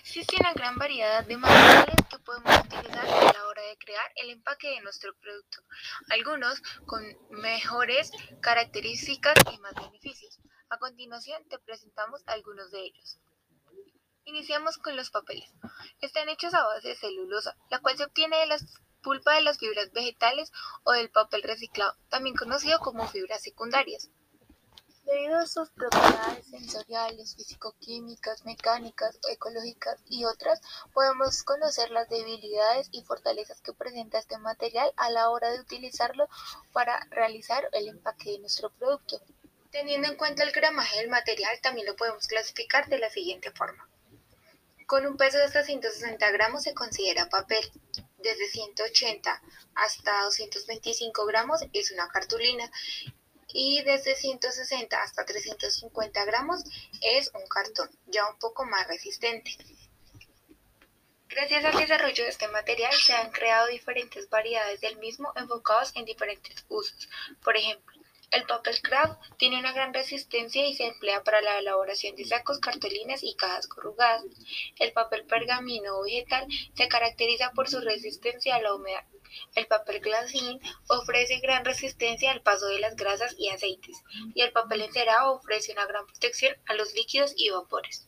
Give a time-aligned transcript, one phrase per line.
[0.00, 4.30] Existe una gran variedad de materiales que podemos utilizar a la hora de crear el
[4.30, 5.58] empaque de nuestro producto,
[6.08, 8.10] algunos con mejores
[8.40, 10.40] características y más beneficios.
[10.70, 13.18] A continuación te presentamos algunos de ellos.
[14.24, 15.52] Iniciamos con los papeles.
[16.00, 18.56] Están hechos a base de celulosa, la cual se obtiene de la
[19.02, 20.50] pulpa de las fibras vegetales
[20.82, 24.08] o del papel reciclado, también conocido como fibras secundarias.
[25.10, 30.60] Debido a sus propiedades sensoriales, físico-químicas, mecánicas, ecológicas y otras,
[30.94, 36.28] podemos conocer las debilidades y fortalezas que presenta este material a la hora de utilizarlo
[36.72, 39.20] para realizar el empaque de nuestro producto.
[39.72, 43.88] Teniendo en cuenta el gramaje del material, también lo podemos clasificar de la siguiente forma.
[44.86, 47.68] Con un peso de hasta 160 gramos se considera papel.
[48.18, 49.42] Desde 180
[49.74, 52.70] hasta 225 gramos es una cartulina
[53.52, 56.64] y desde 160 hasta 350 gramos
[57.00, 59.56] es un cartón, ya un poco más resistente.
[61.28, 66.04] Gracias al desarrollo de este material se han creado diferentes variedades del mismo enfocados en
[66.04, 67.08] diferentes usos.
[67.44, 68.00] Por ejemplo,
[68.32, 72.60] el papel craft tiene una gran resistencia y se emplea para la elaboración de sacos,
[72.60, 74.24] cartolinas y cajas corrugadas.
[74.78, 79.04] El papel pergamino o vegetal se caracteriza por su resistencia a la humedad.
[79.54, 83.96] El papel glacín ofrece gran resistencia al paso de las grasas y aceites,
[84.34, 88.06] y el papel encerado ofrece una gran protección a los líquidos y vapores.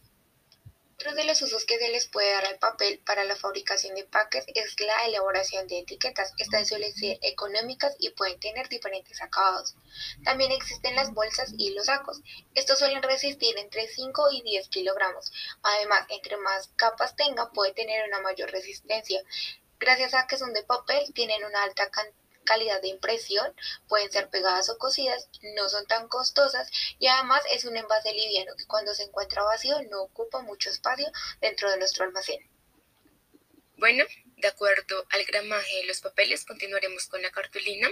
[1.02, 4.02] Otro de los usos que se les puede dar al papel para la fabricación de
[4.02, 6.32] empaques es la elaboración de etiquetas.
[6.38, 9.74] Estas suelen ser económicas y pueden tener diferentes acabados.
[10.22, 12.20] También existen las bolsas y los sacos.
[12.54, 15.32] Estos suelen resistir entre 5 y 10 kilogramos.
[15.64, 19.20] Además, entre más capas tenga, puede tener una mayor resistencia.
[19.82, 21.90] Gracias a que son de papel, tienen una alta
[22.44, 23.52] calidad de impresión,
[23.88, 28.54] pueden ser pegadas o cosidas, no son tan costosas y además es un envase liviano
[28.56, 32.48] que cuando se encuentra vacío no ocupa mucho espacio dentro de nuestro almacén.
[33.76, 34.04] Bueno,
[34.36, 37.88] de acuerdo al gramaje de los papeles, continuaremos con la cartulina.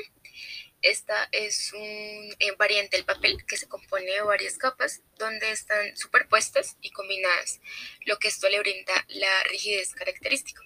[0.82, 5.96] Esta es un eh, variante del papel que se compone de varias capas donde están
[5.96, 7.58] superpuestas y combinadas,
[8.04, 10.62] lo que esto le brinda la rigidez característica.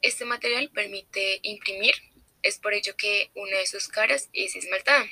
[0.00, 1.94] Este material permite imprimir
[2.42, 5.06] es por ello que una de sus caras es esmaltada.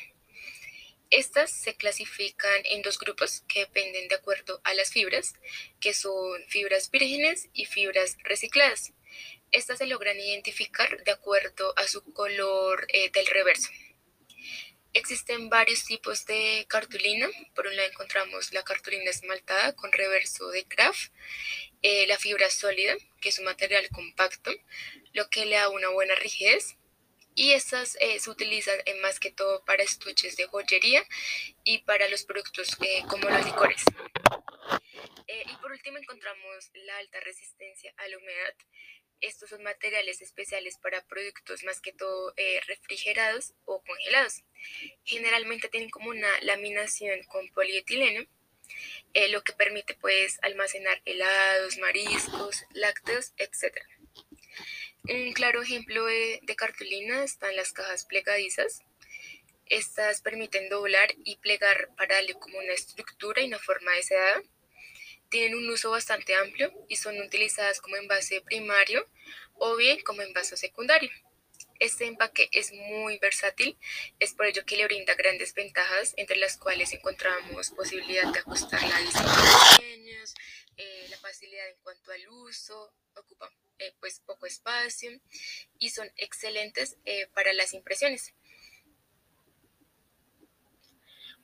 [1.10, 5.34] Estas se clasifican en dos grupos que dependen de acuerdo a las fibras,
[5.80, 8.92] que son fibras vírgenes y fibras recicladas.
[9.52, 13.70] Estas se logran identificar de acuerdo a su color eh, del reverso.
[14.96, 17.28] Existen varios tipos de cartulina.
[17.54, 21.12] Por un lado encontramos la cartulina esmaltada con reverso de craft,
[21.82, 24.50] eh, la fibra sólida, que es un material compacto,
[25.12, 26.76] lo que le da una buena rigidez
[27.36, 31.04] y estas eh, se utilizan en más que todo para estuches de joyería
[31.62, 33.84] y para los productos eh, como los licores.
[35.28, 38.54] Eh, y por último encontramos la alta resistencia a la humedad.
[39.20, 42.34] Estos son materiales especiales para productos más que todo
[42.66, 44.42] refrigerados o congelados.
[45.04, 48.26] Generalmente tienen como una laminación con polietileno,
[49.30, 53.78] lo que permite pues almacenar helados, mariscos, lácteos, etc.
[55.08, 58.82] Un claro ejemplo de, cartulina están las cajas plegadizas.
[59.66, 64.42] Estas permiten doblar y plegar para darle como una estructura y una forma deseada.
[65.28, 69.08] Tienen un uso bastante amplio y son utilizadas como envase primario
[69.54, 71.10] o bien como envase secundario.
[71.78, 73.78] Este empaque es muy versátil,
[74.18, 78.82] es por ello que le brinda grandes ventajas, entre las cuales encontramos posibilidad de ajustar
[78.82, 80.34] la diseños,
[80.76, 85.10] eh, la facilidad en cuanto al uso, ocupan eh, pues poco espacio
[85.78, 88.34] y son excelentes eh, para las impresiones.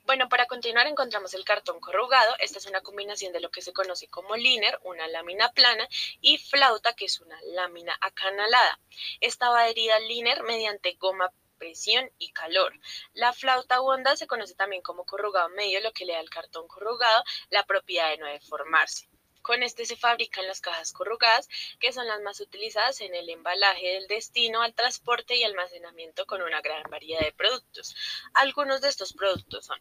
[0.05, 2.35] Bueno, para continuar encontramos el cartón corrugado.
[2.39, 5.87] Esta es una combinación de lo que se conoce como liner, una lámina plana,
[6.19, 8.79] y flauta, que es una lámina acanalada.
[9.21, 12.73] Esta va adherida al liner mediante goma presión y calor.
[13.13, 16.67] La flauta honda se conoce también como corrugado medio, lo que le da al cartón
[16.67, 19.07] corrugado la propiedad de no deformarse.
[19.43, 21.49] Con este se fabrican las cajas corrugadas,
[21.79, 26.41] que son las más utilizadas en el embalaje del destino al transporte y almacenamiento con
[26.41, 27.93] una gran variedad de productos.
[28.33, 29.79] Algunos de estos productos son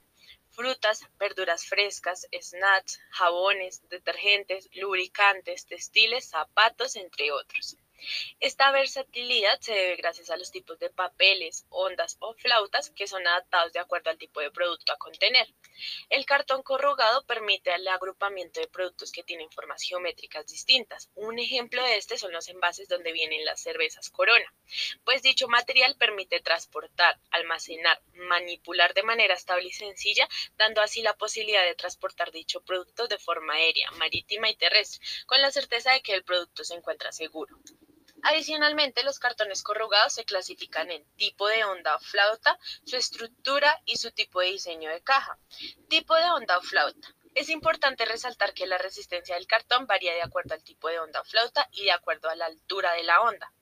[0.50, 7.76] frutas, verduras frescas, snacks, jabones, detergentes, lubricantes, textiles, zapatos, entre otros.
[8.41, 13.27] Esta versatilidad se debe gracias a los tipos de papeles, ondas o flautas que son
[13.27, 15.49] adaptados de acuerdo al tipo de producto a contener.
[16.09, 21.11] El cartón corrugado permite el agrupamiento de productos que tienen formas geométricas distintas.
[21.15, 24.53] Un ejemplo de este son los envases donde vienen las cervezas Corona,
[25.05, 31.15] pues dicho material permite transportar, almacenar, manipular de manera estable y sencilla, dando así la
[31.15, 36.03] posibilidad de transportar dicho producto de forma aérea, marítima y terrestre, con la certeza de
[36.03, 37.57] que el producto se encuentra seguro.
[38.23, 43.97] Adicionalmente, los cartones corrugados se clasifican en tipo de onda o flauta, su estructura y
[43.97, 45.39] su tipo de diseño de caja.
[45.89, 47.15] Tipo de onda o flauta.
[47.35, 51.21] Es importante resaltar que la resistencia del cartón varía de acuerdo al tipo de onda
[51.21, 53.53] o flauta y de acuerdo a la altura de la onda.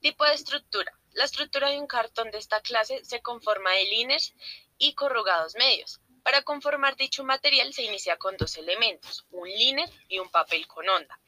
[0.00, 0.96] Tipo de estructura.
[1.12, 4.34] La estructura de un cartón de esta clase se conforma de líneas
[4.78, 6.00] y corrugados medios.
[6.22, 10.88] Para conformar dicho material se inicia con dos elementos, un liner y un papel con
[10.88, 11.18] onda.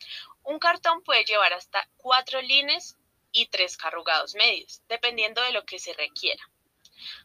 [0.45, 2.97] Un cartón puede llevar hasta cuatro lines
[3.33, 6.43] y tres carrugados medios, dependiendo de lo que se requiera.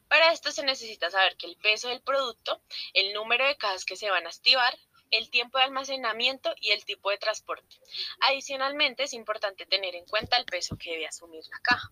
[0.08, 2.62] Para esto se necesita saber que el peso del producto,
[2.94, 4.78] el número de cajas que se van a activar,
[5.12, 7.76] el tiempo de almacenamiento y el tipo de transporte.
[8.22, 11.92] Adicionalmente, es importante tener en cuenta el peso que debe asumir la caja.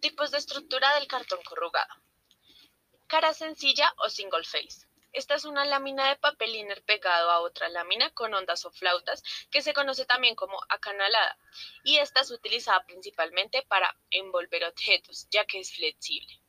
[0.00, 1.94] Tipos de estructura del cartón corrugado.
[3.06, 4.86] Cara sencilla o single face.
[5.12, 9.22] Esta es una lámina de papel liner pegado a otra lámina con ondas o flautas
[9.50, 11.38] que se conoce también como acanalada
[11.84, 16.40] y esta es utilizada principalmente para envolver objetos ya que es flexible.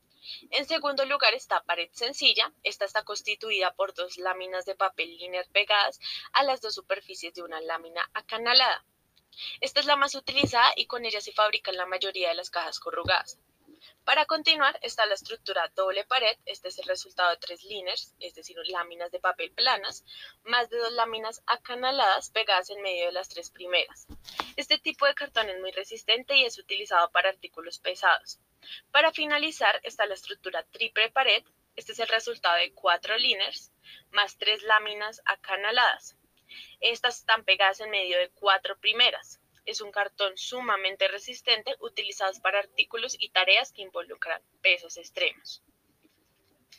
[0.52, 2.52] En segundo lugar está pared sencilla.
[2.64, 6.00] Esta está constituida por dos láminas de papel liner pegadas
[6.34, 8.84] a las dos superficies de una lámina acanalada.
[9.62, 12.80] Esta es la más utilizada y con ella se fabrican la mayoría de las cajas
[12.80, 13.40] corrugadas.
[14.08, 18.36] Para continuar está la estructura doble pared, este es el resultado de tres liners, es
[18.36, 20.06] decir, láminas de papel planas,
[20.46, 24.08] más de dos láminas acanaladas pegadas en medio de las tres primeras.
[24.56, 28.40] Este tipo de cartón es muy resistente y es utilizado para artículos pesados.
[28.92, 31.44] Para finalizar está la estructura triple pared,
[31.76, 33.74] este es el resultado de cuatro liners,
[34.12, 36.16] más tres láminas acanaladas.
[36.80, 42.60] Estas están pegadas en medio de cuatro primeras es un cartón sumamente resistente utilizado para
[42.60, 45.62] artículos y tareas que involucran pesos extremos.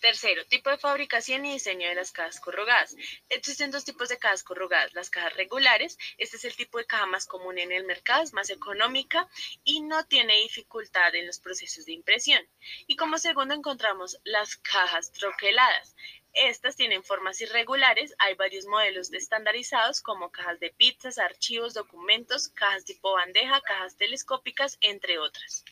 [0.00, 2.94] Tercero, tipo de fabricación y diseño de las cajas corrugadas.
[3.31, 4.94] Existen dos tipos de cajas corrugadas.
[4.94, 8.32] Las cajas regulares, este es el tipo de caja más común en el mercado, es
[8.32, 9.29] más económica
[9.64, 12.41] y no tiene dificultad en los procesos de impresión.
[12.87, 15.96] Y como segundo encontramos las cajas troqueladas.
[16.34, 22.84] Estas tienen formas irregulares, hay varios modelos estandarizados como cajas de pizzas, archivos, documentos, cajas
[22.84, 25.64] tipo bandeja, cajas telescópicas, entre otras.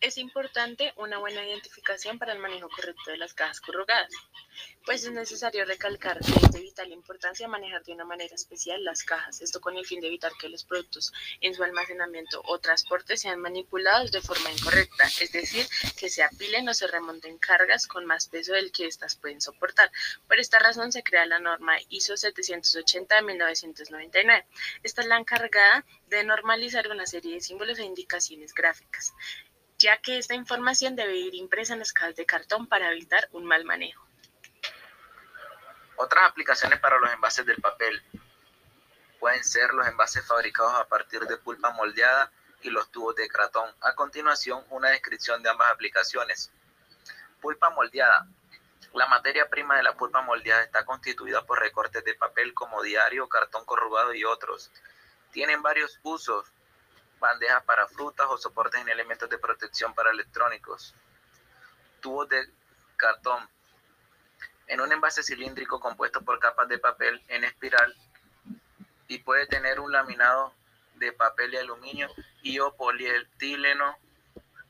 [0.00, 4.12] Es importante una buena identificación para el manejo correcto de las cajas corrugadas,
[4.88, 9.02] pues es necesario recalcar que es de vital importancia manejar de una manera especial las
[9.02, 11.12] cajas, esto con el fin de evitar que los productos
[11.42, 15.66] en su almacenamiento o transporte sean manipulados de forma incorrecta, es decir,
[15.98, 19.92] que se apilen o se remonten cargas con más peso del que éstas pueden soportar.
[20.26, 24.46] Por esta razón se crea la norma ISO 780 de 1999.
[24.82, 29.12] Esta es la encargada de normalizar una serie de símbolos e indicaciones gráficas
[29.76, 33.64] ya que esta información debe ir impresa en escalas de cartón para evitar un mal
[33.64, 34.07] manejo.
[36.00, 38.00] Otras aplicaciones para los envases del papel
[39.18, 42.30] pueden ser los envases fabricados a partir de pulpa moldeada
[42.62, 43.68] y los tubos de cartón.
[43.80, 46.52] A continuación, una descripción de ambas aplicaciones.
[47.40, 48.28] Pulpa moldeada.
[48.92, 53.28] La materia prima de la pulpa moldeada está constituida por recortes de papel como diario,
[53.28, 54.70] cartón corrugado y otros.
[55.32, 56.46] Tienen varios usos,
[57.18, 60.94] bandejas para frutas o soportes en elementos de protección para electrónicos,
[62.00, 62.48] tubos de
[62.96, 63.48] cartón,
[64.68, 67.94] en un envase cilíndrico compuesto por capas de papel en espiral
[69.08, 70.54] y puede tener un laminado
[70.94, 72.08] de papel y aluminio
[72.42, 73.98] y o polietileno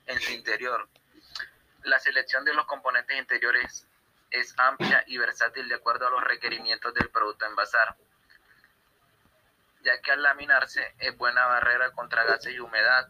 [0.07, 0.89] en su interior.
[1.83, 3.87] La selección de los componentes interiores
[4.31, 7.97] es amplia y versátil de acuerdo a los requerimientos del producto a envasar
[9.85, 13.09] ya que al laminarse es buena barrera contra gases y humedad.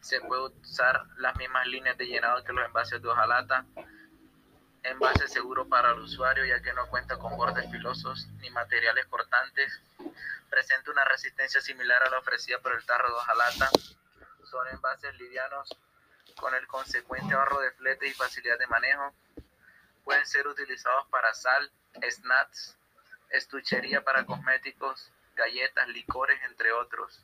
[0.00, 3.64] Se puede usar las mismas líneas de llenado que los envases de hojalata.
[4.82, 9.78] Envase seguro para el usuario ya que no cuenta con bordes filosos ni materiales cortantes.
[10.48, 13.70] Presenta una resistencia similar a la ofrecida por el tarro de hojalata.
[14.50, 15.68] Son envases livianos
[16.36, 19.14] con el consecuente ahorro de flete y facilidad de manejo.
[20.02, 21.70] Pueden ser utilizados para sal,
[22.10, 22.74] snacks,
[23.28, 27.20] estuchería para cosméticos, galletas, licores, entre otros.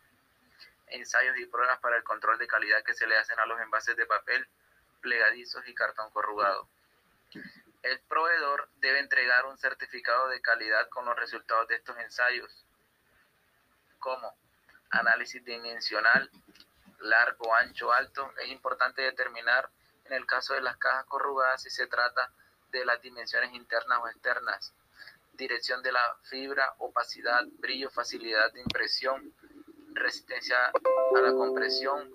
[0.89, 3.97] Ensayos y pruebas para el control de calidad que se le hacen a los envases
[3.97, 4.47] de papel,
[5.01, 6.69] plegadizos y cartón corrugado.
[7.87, 12.67] El proveedor debe entregar un certificado de calidad con los resultados de estos ensayos,
[14.01, 14.37] como
[14.91, 16.29] análisis dimensional,
[16.99, 18.33] largo, ancho, alto.
[18.43, 19.71] Es importante determinar
[20.07, 22.33] en el caso de las cajas corrugadas si se trata
[22.73, 24.75] de las dimensiones internas o externas,
[25.35, 29.33] dirección de la fibra, opacidad, brillo, facilidad de impresión,
[29.93, 32.13] resistencia a la compresión,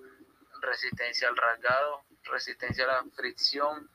[0.59, 3.89] resistencia al rasgado, resistencia a la fricción,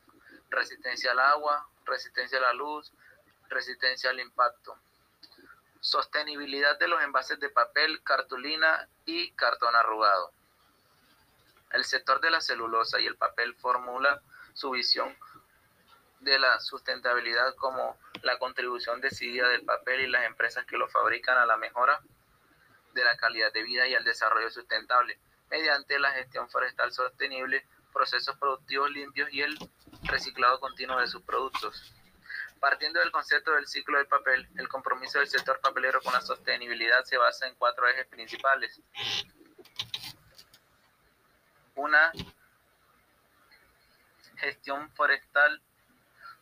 [0.50, 2.92] resistencia al agua, resistencia a la luz,
[3.48, 4.76] resistencia al impacto.
[5.80, 10.32] Sostenibilidad de los envases de papel, cartulina y cartón arrugado.
[11.72, 14.20] El sector de la celulosa y el papel formula
[14.54, 15.16] su visión
[16.20, 21.38] de la sustentabilidad como la contribución decidida del papel y las empresas que lo fabrican
[21.38, 22.00] a la mejora
[22.94, 25.18] de la calidad de vida y al desarrollo sustentable
[25.50, 29.56] mediante la gestión forestal sostenible, procesos productivos limpios y el
[30.06, 31.92] reciclado continuo de sus productos.
[32.60, 37.04] Partiendo del concepto del ciclo del papel, el compromiso del sector papelero con la sostenibilidad
[37.04, 38.80] se basa en cuatro ejes principales.
[41.74, 42.10] Una
[44.36, 45.60] gestión forestal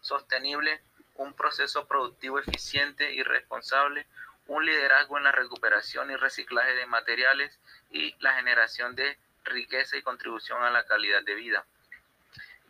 [0.00, 0.82] sostenible,
[1.16, 4.06] un proceso productivo eficiente y responsable,
[4.46, 7.58] un liderazgo en la recuperación y reciclaje de materiales
[7.90, 11.64] y la generación de riqueza y contribución a la calidad de vida.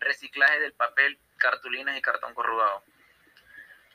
[0.05, 2.83] Reciclaje del papel, cartulinas y cartón corrugado.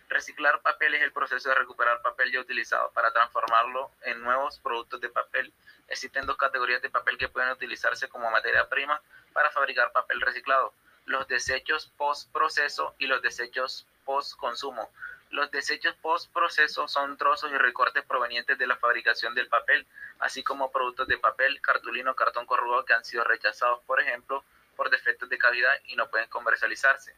[0.07, 4.99] Reciclar papel es el proceso de recuperar papel ya utilizado para transformarlo en nuevos productos
[5.01, 5.53] de papel.
[5.87, 8.99] Existen dos categorías de papel que pueden utilizarse como materia prima
[9.33, 10.73] para fabricar papel reciclado.
[11.05, 14.89] Los desechos post proceso y los desechos post consumo.
[15.29, 19.85] Los desechos post-proceso son trozos y recortes provenientes de la fabricación del papel,
[20.17, 24.43] así como productos de papel, cartulino, cartón corrugado que han sido rechazados, por ejemplo,
[24.79, 27.13] por defectos de calidad y no pueden comercializarse.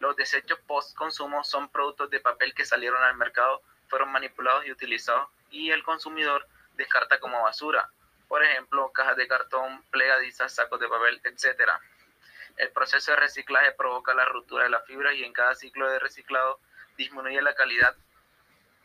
[0.00, 5.28] Los desechos post-consumo son productos de papel que salieron al mercado, fueron manipulados y utilizados
[5.52, 7.88] y el consumidor descarta como basura,
[8.26, 11.70] por ejemplo, cajas de cartón, plegadizas, sacos de papel, etc.
[12.56, 16.00] El proceso de reciclaje provoca la ruptura de la fibra y en cada ciclo de
[16.00, 16.58] reciclado
[16.96, 17.94] disminuye la calidad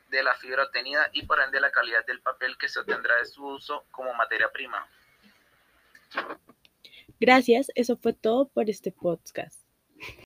[0.10, 3.26] de la fibra obtenida y por ende la calidad del papel que se obtendrá de
[3.26, 4.88] su uso como materia prima.
[7.20, 9.65] Gracias, eso fue todo por este podcast.